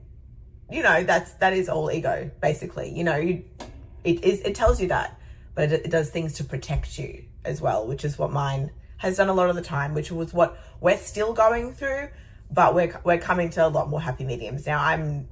you 0.69 0.83
know, 0.83 1.03
that's 1.03 1.31
that 1.35 1.53
is 1.53 1.69
all 1.69 1.89
ego, 1.89 2.29
basically. 2.41 2.91
You 2.91 3.05
know, 3.05 3.15
you 3.15 3.45
it 4.03 4.23
is 4.23 4.41
it 4.41 4.53
tells 4.53 4.81
you 4.81 4.89
that, 4.89 5.17
but 5.55 5.71
it, 5.71 5.85
it 5.85 5.91
does 5.91 6.09
things 6.09 6.33
to 6.33 6.43
protect 6.43 6.99
you 6.99 7.23
as 7.45 7.61
well, 7.61 7.87
which 7.87 8.03
is 8.03 8.19
what 8.19 8.31
mine 8.33 8.69
has 8.97 9.15
done 9.15 9.29
a 9.29 9.33
lot 9.33 9.49
of 9.49 9.55
the 9.55 9.61
time, 9.61 9.93
which 9.93 10.11
was 10.11 10.33
what 10.33 10.59
we're 10.81 10.97
still 10.97 11.31
going 11.31 11.73
through, 11.73 12.09
but 12.51 12.75
we're 12.75 12.99
we're 13.05 13.17
coming 13.17 13.49
to 13.51 13.65
a 13.65 13.69
lot 13.69 13.89
more 13.89 14.01
happy 14.01 14.25
mediums 14.25 14.67
now. 14.67 14.83
I'm 14.83 15.29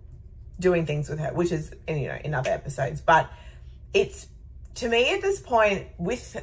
doing 0.59 0.85
things 0.85 1.09
with 1.09 1.19
her, 1.19 1.33
which 1.33 1.51
is 1.51 1.73
you 1.87 2.07
know 2.07 2.17
in 2.23 2.33
other 2.33 2.51
episodes, 2.51 3.01
but 3.01 3.29
it's 3.93 4.27
to 4.75 4.89
me 4.89 5.13
at 5.13 5.21
this 5.21 5.39
point 5.39 5.87
with 5.97 6.37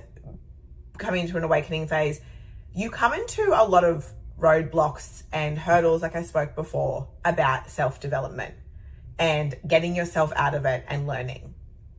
coming 0.99 1.23
into 1.23 1.37
an 1.37 1.45
awakening 1.45 1.89
phase, 1.89 2.21
you 2.75 2.91
come 2.91 3.13
into 3.13 3.53
a 3.55 3.65
lot 3.67 3.85
of 3.85 4.11
roadblocks 4.39 5.23
and 5.33 5.59
hurdles, 5.59 6.03
like 6.03 6.17
I 6.17 6.23
spoke 6.23 6.55
before 6.55 7.09
about 7.25 7.71
self 7.71 8.01
development 8.01 8.55
and 9.19 9.55
getting 9.67 9.95
yourself 9.95 10.33
out 10.35 10.55
of 10.55 10.65
it 10.65 10.85
and 10.89 11.07
learning. 11.07 11.55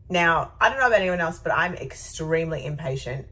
Now, 0.09 0.51
I 0.59 0.69
don't 0.69 0.79
know 0.79 0.87
about 0.87 0.99
anyone 0.99 1.21
else, 1.21 1.39
but 1.39 1.53
I'm 1.53 1.73
extremely 1.75 2.65
impatient, 2.65 3.27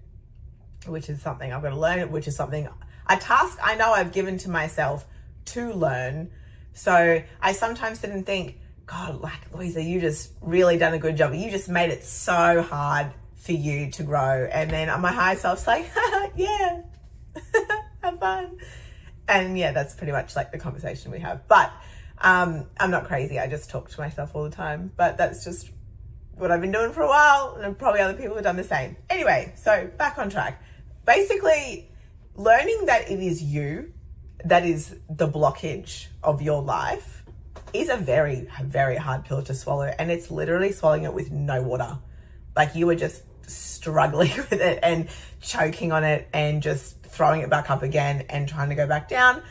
which 0.88 1.10
is 1.10 1.22
something 1.22 1.52
I've 1.52 1.62
got 1.62 1.72
to 1.72 1.80
learn, 1.80 2.10
which 2.12 2.28
is 2.28 2.36
something, 2.36 2.68
a 3.08 3.18
task 3.18 3.58
I 3.62 3.76
know 3.76 3.92
I've 3.92 4.14
given 4.14 4.38
to 4.40 4.50
myself 4.50 5.06
to 5.46 5.74
learn. 5.74 6.32
So 6.74 7.22
I 7.42 7.52
sometimes 7.52 8.00
sit 8.00 8.12
and 8.12 8.26
think, 8.26 8.60
God, 8.86 9.22
like 9.22 9.54
Louisa, 9.54 9.82
you 9.82 10.02
just 10.02 10.32
really 10.42 10.78
done 10.78 10.94
a 10.94 11.00
good 11.00 11.18
job. 11.18 11.34
You 11.34 11.50
just 11.50 11.70
made 11.70 11.92
it 11.92 12.04
so 12.04 12.62
hard 12.62 13.12
for 13.36 13.54
you 13.54 13.90
to 13.92 14.04
grow. 14.04 14.50
And 14.52 14.70
then 14.70 14.88
my 15.02 15.12
higher 15.12 15.36
self's 15.36 15.66
like, 15.66 15.90
yeah, 16.36 16.82
have 18.04 18.20
fun. 18.20 18.58
And 19.28 19.58
yeah, 19.58 19.72
that's 19.72 19.96
pretty 19.96 20.12
much 20.12 20.36
like 20.36 20.52
the 20.52 20.58
conversation 20.58 21.12
we 21.12 21.20
have. 21.20 21.48
But 21.48 21.72
um, 22.20 22.68
I'm 22.80 22.92
not 22.92 23.06
crazy. 23.06 23.40
I 23.40 23.48
just 23.48 23.70
talk 23.70 23.90
to 23.92 24.00
myself 24.00 24.36
all 24.36 24.44
the 24.44 24.50
time. 24.50 24.92
But 24.96 25.18
that's 25.18 25.44
just 25.44 25.72
what 26.36 26.52
I've 26.52 26.62
been 26.62 26.72
doing 26.72 26.92
for 26.92 27.02
a 27.02 27.08
while, 27.08 27.60
and 27.62 27.78
probably 27.78 28.02
other 28.02 28.16
people 28.16 28.36
have 28.36 28.44
done 28.44 28.58
the 28.58 28.64
same. 28.64 28.98
Anyway, 29.10 29.54
so 29.56 29.90
back 29.98 30.18
on 30.18 30.30
track. 30.30 30.62
Basically, 31.06 31.90
learning 32.36 32.86
that 32.88 33.10
it 33.10 33.20
is 33.20 33.42
you 33.44 33.94
that 34.46 34.66
is 34.66 34.96
the 35.10 35.28
blockage 35.28 36.08
of 36.24 36.42
your 36.42 36.64
life 36.64 37.21
is 37.74 37.90
a 37.90 37.98
very, 37.98 38.48
very 38.64 38.96
hard 38.96 39.26
pill 39.26 39.42
to 39.44 39.54
swallow. 39.54 39.92
And 39.98 40.12
it's 40.12 40.32
literally 40.32 40.72
swallowing 40.72 41.04
it 41.04 41.14
with 41.14 41.32
no 41.32 41.62
water. 41.62 41.98
Like 42.56 42.76
you 42.76 42.88
were 42.88 42.96
just 42.96 43.24
struggling 43.50 44.32
with 44.38 44.54
it 44.54 44.80
and 44.84 45.10
choking 45.42 45.92
on 45.92 46.04
it 46.04 46.28
and 46.34 46.62
just 46.62 47.02
throwing 47.04 47.42
it 47.42 47.50
back 47.50 47.70
up 47.70 47.84
again 47.84 48.26
and 48.30 48.48
trying 48.48 48.70
to 48.70 48.76
go 48.76 48.88
back 48.88 49.10
down 49.10 49.42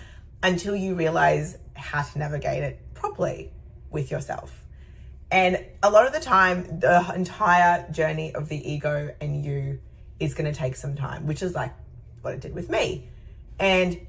until 0.42 0.74
you 0.74 0.94
realize 0.94 1.58
how 1.74 2.02
to 2.02 2.18
navigate 2.18 2.62
it 2.62 2.80
properly 2.94 3.52
with 3.90 4.10
yourself. 4.10 4.64
And 5.30 5.64
a 5.82 5.90
lot 5.90 6.06
of 6.06 6.12
the 6.12 6.20
time, 6.20 6.80
the 6.80 7.12
entire 7.14 7.88
journey 7.92 8.34
of 8.34 8.48
the 8.48 8.72
ego 8.72 9.14
and 9.20 9.44
you 9.44 9.80
is 10.18 10.34
going 10.34 10.52
to 10.52 10.58
take 10.58 10.76
some 10.76 10.96
time, 10.96 11.26
which 11.26 11.42
is 11.42 11.54
like 11.54 11.72
what 12.22 12.34
it 12.34 12.40
did 12.40 12.54
with 12.54 12.68
me. 12.68 13.08
And 13.58 14.06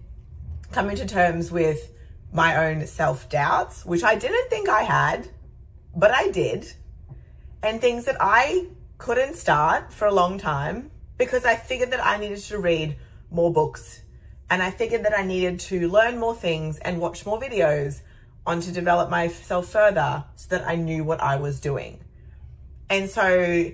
coming 0.71 0.95
to 0.97 1.05
terms 1.05 1.51
with 1.51 1.91
my 2.31 2.67
own 2.67 2.87
self 2.87 3.29
doubts, 3.29 3.85
which 3.85 4.03
I 4.03 4.15
didn't 4.15 4.49
think 4.49 4.69
I 4.69 4.83
had, 4.83 5.29
but 5.95 6.11
I 6.11 6.29
did, 6.29 6.73
and 7.61 7.81
things 7.81 8.05
that 8.05 8.17
I 8.19 8.67
couldn't 8.97 9.35
start 9.35 9.91
for 9.91 10.05
a 10.05 10.13
long 10.13 10.37
time 10.37 10.91
because 11.17 11.45
I 11.45 11.55
figured 11.55 11.91
that 11.91 12.05
I 12.05 12.17
needed 12.17 12.39
to 12.39 12.59
read 12.59 12.97
more 13.29 13.51
books 13.51 14.01
and 14.49 14.61
I 14.61 14.69
figured 14.69 15.05
that 15.05 15.17
I 15.17 15.23
needed 15.23 15.59
to 15.61 15.87
learn 15.89 16.19
more 16.19 16.35
things 16.35 16.77
and 16.79 16.99
watch 16.99 17.25
more 17.25 17.39
videos 17.39 18.01
on 18.45 18.59
to 18.61 18.71
develop 18.71 19.09
myself 19.09 19.67
further 19.69 20.25
so 20.35 20.49
that 20.49 20.67
I 20.67 20.75
knew 20.75 21.03
what 21.03 21.21
I 21.21 21.37
was 21.37 21.59
doing. 21.59 22.03
And 22.89 23.09
so 23.09 23.71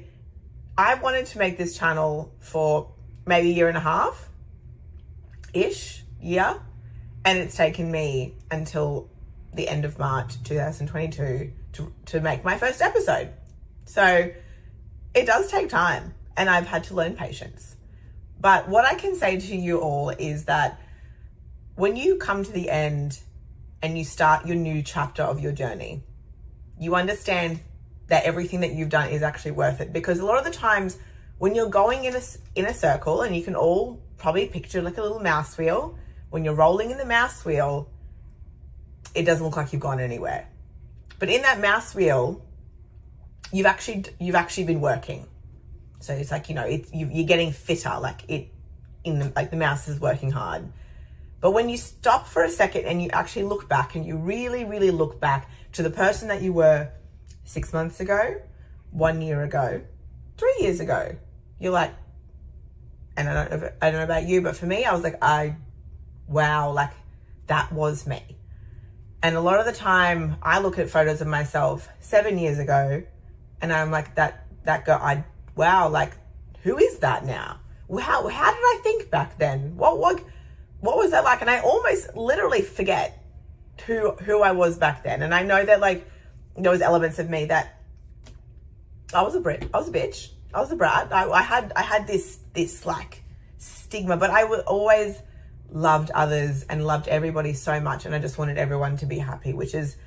I 0.77 0.95
wanted 0.95 1.25
to 1.27 1.39
make 1.39 1.57
this 1.57 1.77
channel 1.77 2.31
for 2.39 2.91
maybe 3.25 3.49
a 3.49 3.53
year 3.53 3.67
and 3.67 3.77
a 3.77 3.81
half 3.81 4.29
ish, 5.53 6.03
year. 6.21 6.61
And 7.27 7.39
it's 7.39 7.57
taken 7.57 7.91
me 7.91 8.36
until 8.50 9.10
the 9.53 9.67
end 9.67 9.84
of 9.84 10.00
March 10.00 10.41
2022 10.46 11.51
to, 11.74 11.93
to 12.05 12.22
make 12.22 12.46
my 12.46 12.57
first 12.57 12.81
episode. 12.81 13.34
So 13.84 14.31
it 15.13 15.25
does 15.25 15.51
take 15.51 15.67
time 15.67 16.13
and 16.38 16.50
I've 16.50 16.67
had 16.67 16.86
to 16.86 16.93
learn 16.93 17.17
patience. 17.17 17.75
But 18.39 18.69
what 18.69 18.86
I 18.86 18.96
can 18.96 19.13
say 19.13 19.38
to 19.41 19.55
you 19.57 19.81
all 19.81 20.07
is 20.07 20.46
that 20.46 20.79
when 21.75 21.98
you 21.98 22.15
come 22.15 22.46
to 22.46 22.51
the 22.53 22.69
end 22.69 23.19
and 23.81 23.98
you 23.98 24.05
start 24.05 24.48
your 24.48 24.55
new 24.55 24.81
chapter 24.81 25.24
of 25.24 25.41
your 25.41 25.51
journey, 25.51 26.03
you 26.79 26.96
understand 26.96 27.60
that 28.07 28.24
everything 28.24 28.62
that 28.62 28.72
you've 28.72 28.88
done 28.88 29.10
is 29.10 29.22
actually 29.22 29.51
worth 29.51 29.81
it. 29.81 29.91
Because 29.91 30.19
a 30.19 30.25
lot 30.25 30.38
of 30.38 30.46
the 30.46 30.57
times 30.57 30.98
when 31.39 31.55
you're 31.55 31.67
going 31.67 32.05
in 32.05 32.15
a, 32.15 32.22
in 32.55 32.67
a 32.67 32.74
circle, 32.74 33.22
and 33.22 33.36
you 33.36 33.43
can 33.43 33.53
all 33.53 34.01
probably 34.15 34.48
picture 34.48 34.81
like 34.81 34.98
a 34.98 35.01
little 35.01 35.19
mouse 35.19 35.57
wheel, 35.57 36.00
when 36.29 36.43
you're 36.43 36.55
rolling 36.55 36.91
in 36.91 36.98
the 36.98 37.05
mouse 37.05 37.43
wheel, 37.46 37.89
it 39.15 39.24
doesn't 39.24 39.43
look 39.43 39.57
like 39.57 39.74
you've 39.74 39.81
gone 39.81 40.00
anywhere. 40.00 40.48
But 41.19 41.29
in 41.29 41.41
that 41.43 41.60
mouse 41.60 41.96
wheel, 41.96 42.46
you've 43.51 43.65
actually 43.65 44.05
you've 44.19 44.36
actually 44.36 44.65
been 44.65 44.81
working. 44.81 45.27
So 46.00 46.13
it's 46.13 46.31
like 46.31 46.50
you 46.50 46.55
know 46.55 46.65
it, 46.65 46.93
you, 46.93 47.10
you're 47.12 47.27
getting 47.27 47.51
fitter. 47.51 47.98
Like 48.00 48.22
it 48.27 48.50
in 49.03 49.19
the, 49.19 49.31
like 49.36 49.50
the 49.50 49.57
mouse 49.57 49.88
is 49.88 50.00
working 50.00 50.31
hard. 50.31 50.72
But 51.39 51.51
when 51.51 51.69
you 51.69 51.77
stop 51.77 52.27
for 52.27 52.43
a 52.43 52.50
second 52.50 52.86
and 52.86 53.01
you 53.01 53.10
actually 53.12 53.43
look 53.43 53.69
back 53.69 53.96
and 53.96 54.05
you 54.05 54.17
really, 54.17 54.65
really 54.65 54.91
look 54.91 55.19
back 55.19 55.50
to 55.74 55.84
the 55.84 55.89
person 55.89 56.29
that 56.29 56.41
you 56.41 56.51
were 56.51 56.89
six 57.43 57.74
months 57.74 58.00
ago, 58.00 58.41
one 58.91 59.22
year 59.22 59.43
ago, 59.43 59.81
three 60.38 60.55
years 60.60 60.79
ago, 60.79 61.15
you're 61.60 61.72
like, 61.72 61.93
and 63.15 63.29
I 63.29 63.34
don't 63.34 63.50
know, 63.51 63.67
if, 63.67 63.74
I 63.81 63.91
don't 63.91 64.00
know 64.00 64.05
about 64.05 64.24
you, 64.24 64.41
but 64.41 64.55
for 64.55 64.65
me, 64.65 64.84
I 64.84 64.93
was 64.93 65.03
like, 65.03 65.24
I, 65.24 65.55
wow, 66.27 66.72
like 66.72 66.91
that 67.48 67.72
was 67.72 68.05
me. 68.05 68.22
And 69.24 69.36
a 69.36 69.41
lot 69.41 69.60
of 69.60 69.65
the 69.65 69.74
time 69.74 70.38
I 70.41 70.60
look 70.60 70.77
at 70.77 70.89
photos 70.89 71.22
of 71.22 71.27
myself 71.27 71.89
seven 72.00 72.38
years 72.38 72.60
ago 72.60 73.03
and 73.62 73.74
I'm 73.74 73.89
like, 73.91 74.15
that, 74.15 74.46
that 74.65 74.86
girl, 74.86 75.00
I, 75.01 75.24
wow, 75.55 75.89
like, 75.89 76.13
who 76.62 76.77
is 76.77 77.00
that 77.00 77.25
now? 77.25 77.60
How, 77.89 78.27
how 78.27 78.51
did 78.51 78.60
I 78.60 78.79
think 78.84 79.10
back 79.10 79.38
then? 79.38 79.75
What, 79.77 79.98
what, 79.98 80.22
what 80.81 80.98
was 80.98 81.12
that 81.12 81.24
like? 81.24 81.41
And 81.41 81.50
I 81.50 81.62
almost 81.62 82.15
literally 82.15 82.62
forget 82.62 83.24
who, 83.86 84.12
who 84.12 84.41
I 84.41 84.51
was 84.51 84.77
back 84.77 85.03
then. 85.03 85.24
And 85.24 85.34
I 85.34 85.43
know 85.43 85.65
that 85.65 85.79
like, 85.79 86.07
there 86.55 86.72
was 86.72 86.81
elements 86.81 87.19
of 87.19 87.29
me 87.29 87.46
that 87.46 87.81
I 89.13 89.22
was 89.22 89.36
a 89.36 89.39
Brit, 89.39 89.69
I 89.74 89.77
was 89.77 89.88
a 89.88 89.91
bitch, 89.91 90.29
I 90.53 90.60
was 90.60 90.72
a 90.72 90.75
brat. 90.75 91.12
I, 91.12 91.29
I 91.29 91.41
had, 91.41 91.72
I 91.75 91.81
had 91.81 92.07
this, 92.07 92.39
this 92.53 92.86
like 92.86 93.24
stigma, 93.57 94.17
but 94.17 94.29
I 94.29 94.43
would 94.43 94.62
always 94.62 95.17
loved 95.69 96.12
others 96.12 96.63
and 96.63 96.86
loved 96.86 97.07
everybody 97.07 97.53
so 97.53 97.79
much. 97.79 98.05
And 98.05 98.15
I 98.15 98.19
just 98.19 98.38
wanted 98.38 98.57
everyone 98.57 98.97
to 98.97 99.05
be 99.05 99.19
happy, 99.19 99.53
which 99.53 99.75
is 99.75 99.97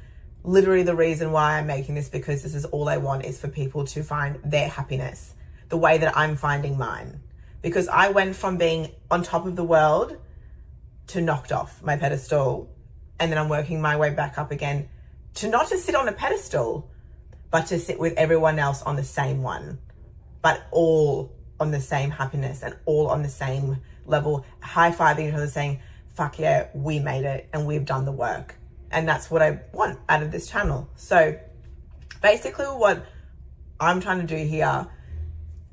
literally 0.43 0.83
the 0.83 0.97
reason 0.97 1.33
why 1.33 1.59
I'm 1.59 1.67
making 1.67 1.95
this 1.95 2.09
because 2.09 2.43
this 2.43 2.55
is 2.55 2.65
all 2.67 2.89
I 2.89 2.97
want 2.97 3.25
is 3.25 3.41
for 3.41 3.49
people 3.49 3.85
to 3.87 4.03
find 4.03 4.39
their 4.45 4.69
happiness 4.69 5.35
the 5.69 5.77
way 5.77 5.99
that 5.99 6.17
I'm 6.17 6.37
finding 6.37 6.79
mine. 6.79 7.21
Because 7.63 7.89
I 7.89 8.11
went 8.11 8.37
from 8.37 8.57
being 8.57 8.93
on 9.11 9.23
top 9.23 9.47
of 9.47 9.55
the 9.55 9.65
world 9.65 10.17
to 11.09 11.21
knocked 11.21 11.53
off 11.53 11.83
my 11.83 11.97
pedestal 11.97 12.71
and 13.19 13.31
then 13.31 13.39
I'm 13.39 13.49
working 13.49 13.81
my 13.81 13.97
way 13.97 14.11
back 14.11 14.39
up 14.39 14.51
again 14.51 14.89
to 15.35 15.49
not 15.49 15.69
to 15.69 15.77
sit 15.77 15.95
on 15.95 16.09
a 16.09 16.13
pedestal, 16.13 16.91
but 17.51 17.67
to 17.67 17.79
sit 17.79 17.99
with 17.99 18.15
everyone 18.15 18.59
else 18.59 18.83
on 18.83 18.97
the 18.97 19.05
same 19.05 19.43
one, 19.43 19.79
but 20.43 20.63
all 20.71 21.33
on 21.61 21.71
the 21.71 21.81
same 21.81 22.11
happiness 22.11 22.63
and 22.63 22.75
all 22.87 23.07
on 23.09 23.23
the 23.23 23.29
same 23.29 23.79
level, 24.07 24.45
high 24.61 24.91
fiving 24.91 25.29
each 25.29 25.35
other 25.35 25.47
saying, 25.47 25.81
fuck 26.09 26.39
yeah, 26.39 26.69
we 26.75 26.99
made 26.99 27.25
it 27.25 27.49
and 27.53 27.67
we've 27.67 27.85
done 27.85 28.05
the 28.05 28.13
work. 28.13 28.57
And 28.91 29.07
that's 29.07 29.31
what 29.31 29.43
I 29.43 29.61
want 29.73 30.01
out 30.09 30.23
of 30.23 30.33
this 30.33 30.49
channel. 30.49 30.89
So 30.97 31.39
basically 32.21 32.65
what 32.65 33.07
I'm 33.79 34.01
trying 34.01 34.21
to 34.21 34.27
do 34.27 34.37
here 34.37 34.89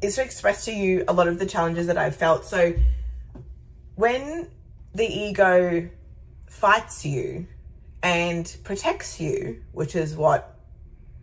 is 0.01 0.15
to 0.15 0.24
express 0.24 0.65
to 0.65 0.72
you 0.72 1.03
a 1.08 1.13
lot 1.13 1.27
of 1.27 1.39
the 1.39 1.46
challenges 1.46 1.88
that 1.88 1.98
I've 1.98 2.15
felt. 2.15 2.46
So 2.46 2.74
when 3.96 4.50
the 4.94 5.06
ego 5.06 5.89
fights 6.48 7.06
you 7.06 7.48
and 8.03 8.56
protects 8.63 9.20
you, 9.20 9.63
which 9.72 9.96
is 9.96 10.15
what 10.15 10.60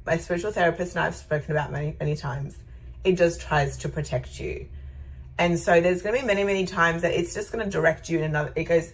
my 0.04 0.16
spiritual 0.16 0.50
therapist 0.50 0.96
and 0.96 1.04
I've 1.04 1.14
spoken 1.14 1.52
about 1.52 1.70
many, 1.70 1.96
many 1.98 2.16
times, 2.16 2.56
it 3.04 3.16
just 3.16 3.40
tries 3.40 3.76
to 3.78 3.88
protect 3.88 4.40
you. 4.40 4.68
And 5.38 5.58
so 5.58 5.80
there's 5.80 6.02
going 6.02 6.14
to 6.14 6.20
be 6.22 6.26
many, 6.26 6.44
many 6.44 6.64
times 6.64 7.02
that 7.02 7.12
it's 7.12 7.34
just 7.34 7.52
going 7.52 7.64
to 7.64 7.70
direct 7.70 8.08
you 8.08 8.18
in 8.18 8.24
another, 8.24 8.52
it 8.56 8.64
goes, 8.64 8.92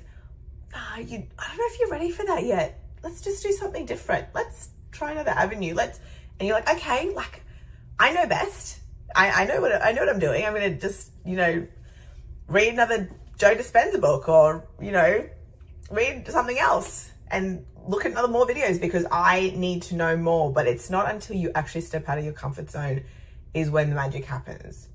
ah, 0.74 0.98
you, 0.98 1.26
I 1.38 1.48
don't 1.48 1.58
know 1.58 1.64
if 1.66 1.78
you're 1.78 1.90
ready 1.90 2.10
for 2.10 2.24
that 2.26 2.44
yet. 2.44 2.80
Let's 3.02 3.20
just 3.20 3.42
do 3.42 3.52
something 3.52 3.86
different. 3.86 4.28
Let's 4.34 4.70
try 4.90 5.12
another 5.12 5.30
avenue. 5.30 5.74
Let's, 5.74 6.00
and 6.38 6.48
you're 6.48 6.56
like, 6.56 6.70
okay, 6.70 7.12
like 7.14 7.42
I 7.98 8.12
know 8.12 8.26
best. 8.26 8.80
I, 9.14 9.42
I 9.42 9.44
know 9.46 9.60
what, 9.60 9.82
I 9.82 9.92
know 9.92 10.02
what 10.02 10.08
I'm 10.08 10.18
doing. 10.18 10.44
I'm 10.44 10.54
going 10.54 10.72
to 10.72 10.80
just, 10.80 11.10
you 11.24 11.36
know, 11.36 11.66
read 12.48 12.72
another 12.72 13.10
Joe 13.38 13.54
Dispenza 13.54 14.00
book 14.00 14.28
or, 14.28 14.66
you 14.80 14.92
know, 14.92 15.28
read 15.90 16.26
something 16.28 16.58
else 16.58 17.10
and 17.30 17.64
look 17.86 18.06
at 18.06 18.14
other 18.14 18.28
more 18.28 18.46
videos 18.46 18.80
because 18.80 19.04
I 19.10 19.52
need 19.56 19.82
to 19.84 19.94
know 19.96 20.16
more. 20.16 20.52
But 20.52 20.66
it's 20.66 20.88
not 20.90 21.12
until 21.12 21.36
you 21.36 21.50
actually 21.54 21.82
step 21.82 22.08
out 22.08 22.18
of 22.18 22.24
your 22.24 22.32
comfort 22.32 22.70
zone 22.70 23.04
is 23.54 23.70
when 23.70 23.88
the 23.90 23.96
magic 23.96 24.24
happens 24.24 24.90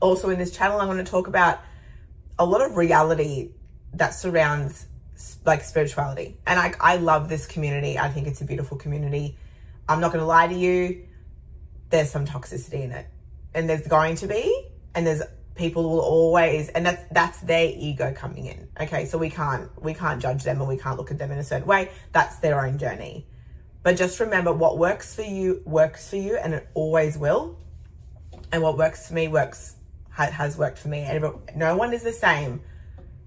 also 0.00 0.30
in 0.30 0.38
this 0.38 0.50
channel, 0.50 0.80
I'm 0.80 0.86
going 0.86 1.04
to 1.04 1.10
talk 1.10 1.26
about 1.26 1.60
a 2.38 2.44
lot 2.44 2.62
of 2.62 2.76
reality 2.76 3.50
that 3.94 4.14
surrounds 4.14 4.86
like 5.44 5.62
spirituality. 5.62 6.36
And 6.46 6.58
I, 6.58 6.74
I 6.80 6.96
love 6.96 7.28
this 7.28 7.46
community. 7.46 7.98
I 7.98 8.08
think 8.08 8.26
it's 8.26 8.40
a 8.40 8.44
beautiful 8.44 8.76
community. 8.76 9.36
I'm 9.88 10.00
not 10.00 10.12
going 10.12 10.22
to 10.22 10.26
lie 10.26 10.46
to 10.46 10.54
you. 10.54 11.04
There's 11.90 12.10
some 12.10 12.26
toxicity 12.26 12.84
in 12.84 12.92
it 12.92 13.06
and 13.54 13.68
there's 13.68 13.86
going 13.86 14.16
to 14.16 14.26
be, 14.26 14.68
and 14.94 15.06
there's 15.06 15.22
people 15.54 15.82
will 15.84 16.00
always, 16.00 16.68
and 16.68 16.84
that's, 16.86 17.02
that's 17.10 17.40
their 17.40 17.72
ego 17.74 18.12
coming 18.14 18.46
in. 18.46 18.68
Okay. 18.80 19.06
So 19.06 19.18
we 19.18 19.30
can't, 19.30 19.70
we 19.82 19.94
can't 19.94 20.22
judge 20.22 20.44
them 20.44 20.60
and 20.60 20.68
we 20.68 20.76
can't 20.76 20.98
look 20.98 21.10
at 21.10 21.18
them 21.18 21.32
in 21.32 21.38
a 21.38 21.44
certain 21.44 21.66
way. 21.66 21.90
That's 22.12 22.36
their 22.36 22.64
own 22.64 22.78
journey. 22.78 23.26
But 23.82 23.96
just 23.96 24.20
remember 24.20 24.52
what 24.52 24.78
works 24.78 25.14
for 25.14 25.22
you 25.22 25.62
works 25.64 26.10
for 26.10 26.16
you 26.16 26.36
and 26.36 26.54
it 26.54 26.68
always 26.74 27.16
will. 27.16 27.58
And 28.52 28.62
what 28.62 28.76
works 28.76 29.08
for 29.08 29.14
me 29.14 29.28
works 29.28 29.76
has 30.10 30.58
worked 30.58 30.78
for 30.78 30.88
me. 30.88 31.00
And 31.00 31.24
no 31.54 31.76
one 31.76 31.92
is 31.92 32.02
the 32.02 32.12
same. 32.12 32.60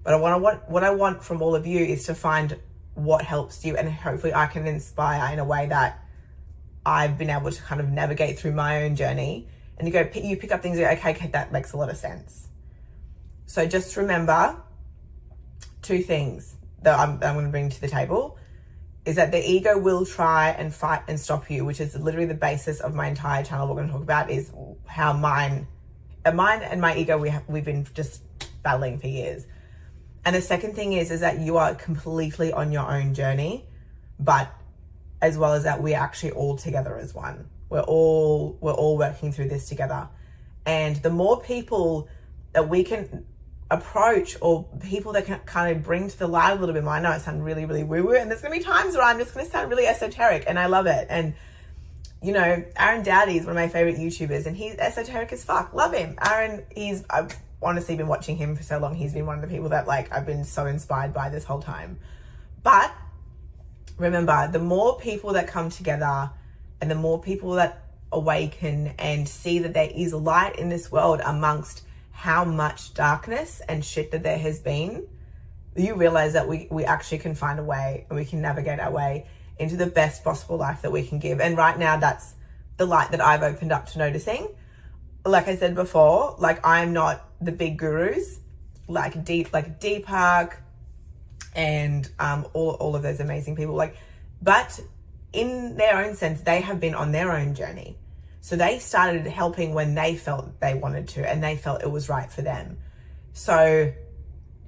But 0.04 0.14
I 0.14 0.16
want 0.16 0.42
what 0.42 0.70
what 0.70 0.84
I 0.84 0.90
want 0.90 1.22
from 1.22 1.42
all 1.42 1.54
of 1.54 1.66
you 1.66 1.84
is 1.84 2.06
to 2.06 2.14
find 2.14 2.58
what 2.94 3.22
helps 3.22 3.64
you, 3.64 3.76
and 3.76 3.90
hopefully 3.90 4.34
I 4.34 4.46
can 4.46 4.66
inspire 4.66 5.32
in 5.32 5.38
a 5.38 5.44
way 5.44 5.66
that 5.66 6.02
I've 6.84 7.16
been 7.16 7.30
able 7.30 7.50
to 7.50 7.62
kind 7.62 7.80
of 7.80 7.88
navigate 7.88 8.38
through 8.38 8.52
my 8.52 8.84
own 8.84 8.96
journey. 8.96 9.48
And 9.78 9.88
you 9.88 9.92
go, 9.92 10.06
you 10.14 10.36
pick 10.36 10.52
up 10.52 10.62
things, 10.62 10.78
okay, 10.78 11.10
okay, 11.10 11.28
that 11.28 11.52
makes 11.52 11.72
a 11.72 11.76
lot 11.76 11.88
of 11.88 11.96
sense. 11.96 12.48
So 13.46 13.66
just 13.66 13.96
remember 13.96 14.56
two 15.80 16.02
things 16.02 16.56
that 16.82 16.98
I'm, 16.98 17.12
I'm 17.22 17.34
going 17.34 17.46
to 17.46 17.50
bring 17.50 17.70
to 17.70 17.80
the 17.80 17.88
table 17.88 18.38
is 19.04 19.16
that 19.16 19.32
the 19.32 19.50
ego 19.50 19.78
will 19.78 20.06
try 20.06 20.50
and 20.50 20.72
fight 20.72 21.02
and 21.08 21.18
stop 21.18 21.50
you, 21.50 21.64
which 21.64 21.80
is 21.80 21.96
literally 21.96 22.26
the 22.26 22.34
basis 22.34 22.80
of 22.80 22.94
my 22.94 23.08
entire 23.08 23.42
channel. 23.44 23.66
We're 23.68 23.74
going 23.74 23.88
to 23.88 23.92
talk 23.92 24.02
about 24.02 24.30
is 24.30 24.52
how 24.86 25.12
mine 25.12 25.66
uh, 26.24 26.32
mine 26.32 26.62
and 26.62 26.80
my 26.80 26.96
ego, 26.96 27.18
we 27.18 27.30
have, 27.30 27.42
we've 27.48 27.64
been 27.64 27.86
just 27.94 28.22
battling 28.62 28.98
for 28.98 29.08
years. 29.08 29.46
And 30.24 30.36
the 30.36 30.40
second 30.40 30.74
thing 30.74 30.92
is, 30.92 31.10
is 31.10 31.20
that 31.20 31.40
you 31.40 31.56
are 31.56 31.74
completely 31.74 32.52
on 32.52 32.70
your 32.70 32.88
own 32.88 33.12
journey, 33.12 33.66
but 34.20 34.52
as 35.20 35.36
well 35.36 35.54
as 35.54 35.64
that, 35.64 35.82
we're 35.82 35.98
actually 35.98 36.32
all 36.32 36.56
together 36.56 36.96
as 36.96 37.12
one. 37.12 37.48
We're 37.68 37.80
all, 37.80 38.56
we're 38.60 38.72
all 38.72 38.96
working 38.96 39.32
through 39.32 39.48
this 39.48 39.68
together. 39.68 40.08
And 40.64 40.96
the 40.96 41.10
more 41.10 41.40
people 41.40 42.08
that 42.52 42.68
we 42.68 42.84
can 42.84 43.26
approach 43.72 44.36
or 44.40 44.64
people 44.80 45.12
that 45.12 45.24
can 45.24 45.40
kind 45.40 45.74
of 45.74 45.82
bring 45.82 46.08
to 46.08 46.18
the 46.18 46.26
light 46.26 46.52
a 46.52 46.60
little 46.60 46.74
bit 46.74 46.84
more, 46.84 46.92
I 46.92 47.00
know 47.00 47.10
it 47.12 47.22
sounds 47.22 47.40
really, 47.40 47.64
really 47.64 47.84
woo 47.84 48.04
woo. 48.04 48.14
And 48.14 48.30
there's 48.30 48.42
to 48.42 48.50
be 48.50 48.60
times 48.60 48.94
where 48.94 49.04
I'm 49.04 49.18
just 49.18 49.32
to 49.34 49.44
sound 49.46 49.70
really 49.70 49.86
esoteric 49.86 50.44
and 50.46 50.58
I 50.58 50.66
love 50.66 50.86
it. 50.86 51.06
And 51.08 51.34
you 52.22 52.32
know, 52.32 52.64
Aaron 52.78 53.02
Doughty 53.02 53.36
is 53.36 53.46
one 53.46 53.56
of 53.56 53.56
my 53.56 53.68
favorite 53.68 53.96
YouTubers 53.96 54.46
and 54.46 54.56
he's 54.56 54.76
esoteric 54.76 55.32
as 55.32 55.42
fuck. 55.42 55.72
Love 55.72 55.92
him. 55.92 56.16
Aaron, 56.24 56.64
he's, 56.72 57.02
I've 57.10 57.34
honestly 57.60 57.96
been 57.96 58.06
watching 58.06 58.36
him 58.36 58.54
for 58.54 58.62
so 58.62 58.78
long. 58.78 58.94
He's 58.94 59.12
been 59.12 59.26
one 59.26 59.36
of 59.36 59.42
the 59.42 59.48
people 59.48 59.70
that 59.70 59.88
like 59.88 60.12
I've 60.12 60.26
been 60.26 60.44
so 60.44 60.66
inspired 60.66 61.12
by 61.12 61.30
this 61.30 61.44
whole 61.44 61.60
time. 61.60 61.98
But 62.62 62.92
remember, 63.96 64.48
the 64.52 64.60
more 64.60 64.98
people 64.98 65.32
that 65.32 65.48
come 65.48 65.70
together 65.70 66.30
and 66.80 66.90
the 66.90 66.94
more 66.94 67.20
people 67.20 67.52
that 67.52 67.86
awaken 68.12 68.94
and 68.98 69.28
see 69.28 69.60
that 69.60 69.72
there 69.74 69.90
is 69.92 70.12
light 70.12 70.56
in 70.56 70.68
this 70.68 70.92
world 70.92 71.20
amongst 71.24 71.82
how 72.12 72.44
much 72.44 72.94
darkness 72.94 73.60
and 73.68 73.84
shit 73.84 74.12
that 74.12 74.22
there 74.22 74.38
has 74.38 74.60
been, 74.60 75.06
you 75.74 75.94
realize 75.94 76.34
that 76.34 76.46
we, 76.46 76.68
we 76.70 76.84
actually 76.84 77.18
can 77.18 77.34
find 77.34 77.58
a 77.58 77.64
way 77.64 78.06
and 78.08 78.18
we 78.18 78.24
can 78.24 78.40
navigate 78.40 78.78
our 78.78 78.90
way 78.90 79.26
into 79.58 79.76
the 79.76 79.86
best 79.86 80.22
possible 80.22 80.56
life 80.56 80.82
that 80.82 80.92
we 80.92 81.06
can 81.06 81.18
give. 81.18 81.40
And 81.40 81.56
right 81.56 81.78
now, 81.78 81.96
that's 81.96 82.34
the 82.76 82.86
light 82.86 83.10
that 83.10 83.20
I've 83.20 83.42
opened 83.42 83.72
up 83.72 83.86
to 83.90 83.98
noticing. 83.98 84.48
Like 85.24 85.48
I 85.48 85.56
said 85.56 85.74
before, 85.74 86.36
like 86.38 86.64
I'm 86.66 86.92
not 86.92 87.24
the 87.40 87.52
big 87.52 87.78
gurus, 87.78 88.40
like 88.88 89.24
deep, 89.24 89.52
like 89.52 89.80
Deepak 89.80 90.56
and 91.54 92.08
um, 92.18 92.46
all, 92.52 92.72
all 92.72 92.96
of 92.96 93.02
those 93.02 93.20
amazing 93.20 93.56
people. 93.56 93.74
Like, 93.74 93.96
but 94.40 94.80
in 95.32 95.76
their 95.76 96.04
own 96.04 96.14
sense, 96.14 96.40
they 96.42 96.60
have 96.60 96.80
been 96.80 96.94
on 96.94 97.12
their 97.12 97.32
own 97.32 97.54
journey. 97.54 97.96
So 98.42 98.56
they 98.56 98.80
started 98.80 99.24
helping 99.28 99.72
when 99.72 99.94
they 99.94 100.16
felt 100.16 100.60
they 100.60 100.74
wanted 100.74 101.08
to 101.10 101.28
and 101.28 101.42
they 101.42 101.56
felt 101.56 101.82
it 101.82 101.90
was 101.90 102.08
right 102.08 102.30
for 102.30 102.42
them. 102.42 102.76
So 103.32 103.92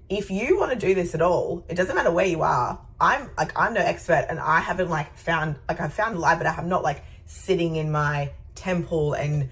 if 0.08 0.30
you 0.30 0.56
want 0.56 0.70
to 0.70 0.78
do 0.78 0.94
this 0.94 1.12
at 1.12 1.20
all, 1.20 1.66
it 1.68 1.74
doesn't 1.74 1.94
matter 1.94 2.12
where 2.12 2.24
you 2.24 2.42
are. 2.42 2.80
I'm 3.00 3.30
like 3.36 3.58
I'm 3.58 3.74
no 3.74 3.80
expert 3.80 4.26
and 4.30 4.38
I 4.38 4.60
haven't 4.60 4.90
like 4.90 5.18
found 5.18 5.56
like 5.68 5.80
I've 5.80 5.92
found 5.92 6.20
light, 6.20 6.38
but 6.38 6.46
I 6.46 6.52
have 6.52 6.66
not 6.66 6.84
like 6.84 7.02
sitting 7.26 7.74
in 7.74 7.90
my 7.90 8.30
temple 8.54 9.14
and 9.14 9.50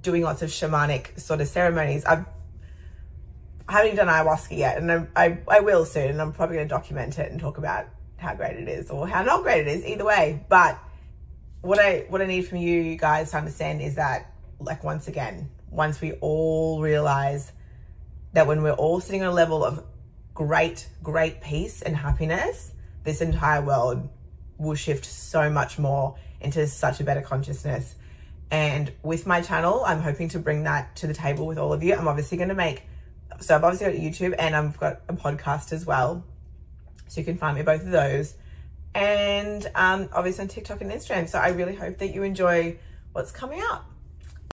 doing 0.00 0.22
lots 0.22 0.42
of 0.42 0.50
shamanic 0.50 1.18
sort 1.18 1.40
of 1.40 1.48
ceremonies. 1.48 2.04
I've 2.04 2.26
I 3.68 3.72
haven't 3.72 3.96
done 3.96 4.06
ayahuasca 4.06 4.56
yet, 4.56 4.76
and 4.76 4.92
I, 4.92 5.06
I, 5.16 5.38
I 5.48 5.60
will 5.60 5.84
soon, 5.84 6.10
and 6.10 6.20
I'm 6.20 6.32
probably 6.32 6.56
going 6.56 6.68
to 6.68 6.72
document 6.72 7.18
it 7.18 7.32
and 7.32 7.40
talk 7.40 7.56
about 7.58 7.86
how 8.18 8.34
great 8.34 8.56
it 8.56 8.68
is 8.68 8.90
or 8.90 9.08
how 9.08 9.22
not 9.22 9.42
great 9.42 9.66
it 9.66 9.68
is, 9.68 9.86
either 9.86 10.04
way. 10.04 10.44
But 10.48 10.78
what 11.64 11.78
I 11.78 12.04
what 12.08 12.20
I 12.20 12.26
need 12.26 12.46
from 12.46 12.58
you 12.58 12.96
guys 12.96 13.30
to 13.30 13.38
understand 13.38 13.80
is 13.80 13.94
that, 13.94 14.32
like 14.60 14.84
once 14.84 15.08
again, 15.08 15.48
once 15.70 16.00
we 16.00 16.12
all 16.14 16.80
realize 16.80 17.52
that 18.34 18.46
when 18.46 18.62
we're 18.62 18.72
all 18.72 19.00
sitting 19.00 19.22
on 19.22 19.28
a 19.28 19.34
level 19.34 19.64
of 19.64 19.84
great, 20.34 20.88
great 21.02 21.40
peace 21.40 21.80
and 21.82 21.96
happiness, 21.96 22.72
this 23.04 23.20
entire 23.20 23.62
world 23.62 24.08
will 24.58 24.74
shift 24.74 25.04
so 25.04 25.48
much 25.48 25.78
more 25.78 26.16
into 26.40 26.66
such 26.66 27.00
a 27.00 27.04
better 27.04 27.22
consciousness. 27.22 27.94
And 28.50 28.92
with 29.02 29.26
my 29.26 29.40
channel, 29.40 29.82
I'm 29.86 30.00
hoping 30.00 30.28
to 30.30 30.38
bring 30.38 30.64
that 30.64 30.96
to 30.96 31.06
the 31.06 31.14
table 31.14 31.46
with 31.46 31.58
all 31.58 31.72
of 31.72 31.82
you. 31.82 31.94
I'm 31.94 32.06
obviously 32.06 32.36
going 32.36 32.50
to 32.50 32.54
make, 32.54 32.82
so 33.40 33.54
I've 33.54 33.64
obviously 33.64 33.98
got 33.98 34.00
YouTube 34.00 34.34
and 34.38 34.54
I've 34.54 34.78
got 34.78 35.00
a 35.08 35.14
podcast 35.14 35.72
as 35.72 35.86
well. 35.86 36.24
So 37.08 37.20
you 37.20 37.24
can 37.24 37.38
find 37.38 37.56
me 37.56 37.62
both 37.62 37.82
of 37.82 37.90
those. 37.90 38.34
And 38.94 39.70
um, 39.74 40.08
obviously 40.12 40.42
on 40.42 40.48
TikTok 40.48 40.80
and 40.80 40.90
Instagram. 40.90 41.28
So 41.28 41.38
I 41.38 41.48
really 41.48 41.74
hope 41.74 41.98
that 41.98 42.14
you 42.14 42.22
enjoy 42.22 42.78
what's 43.12 43.32
coming 43.32 43.60
up. 43.70 43.90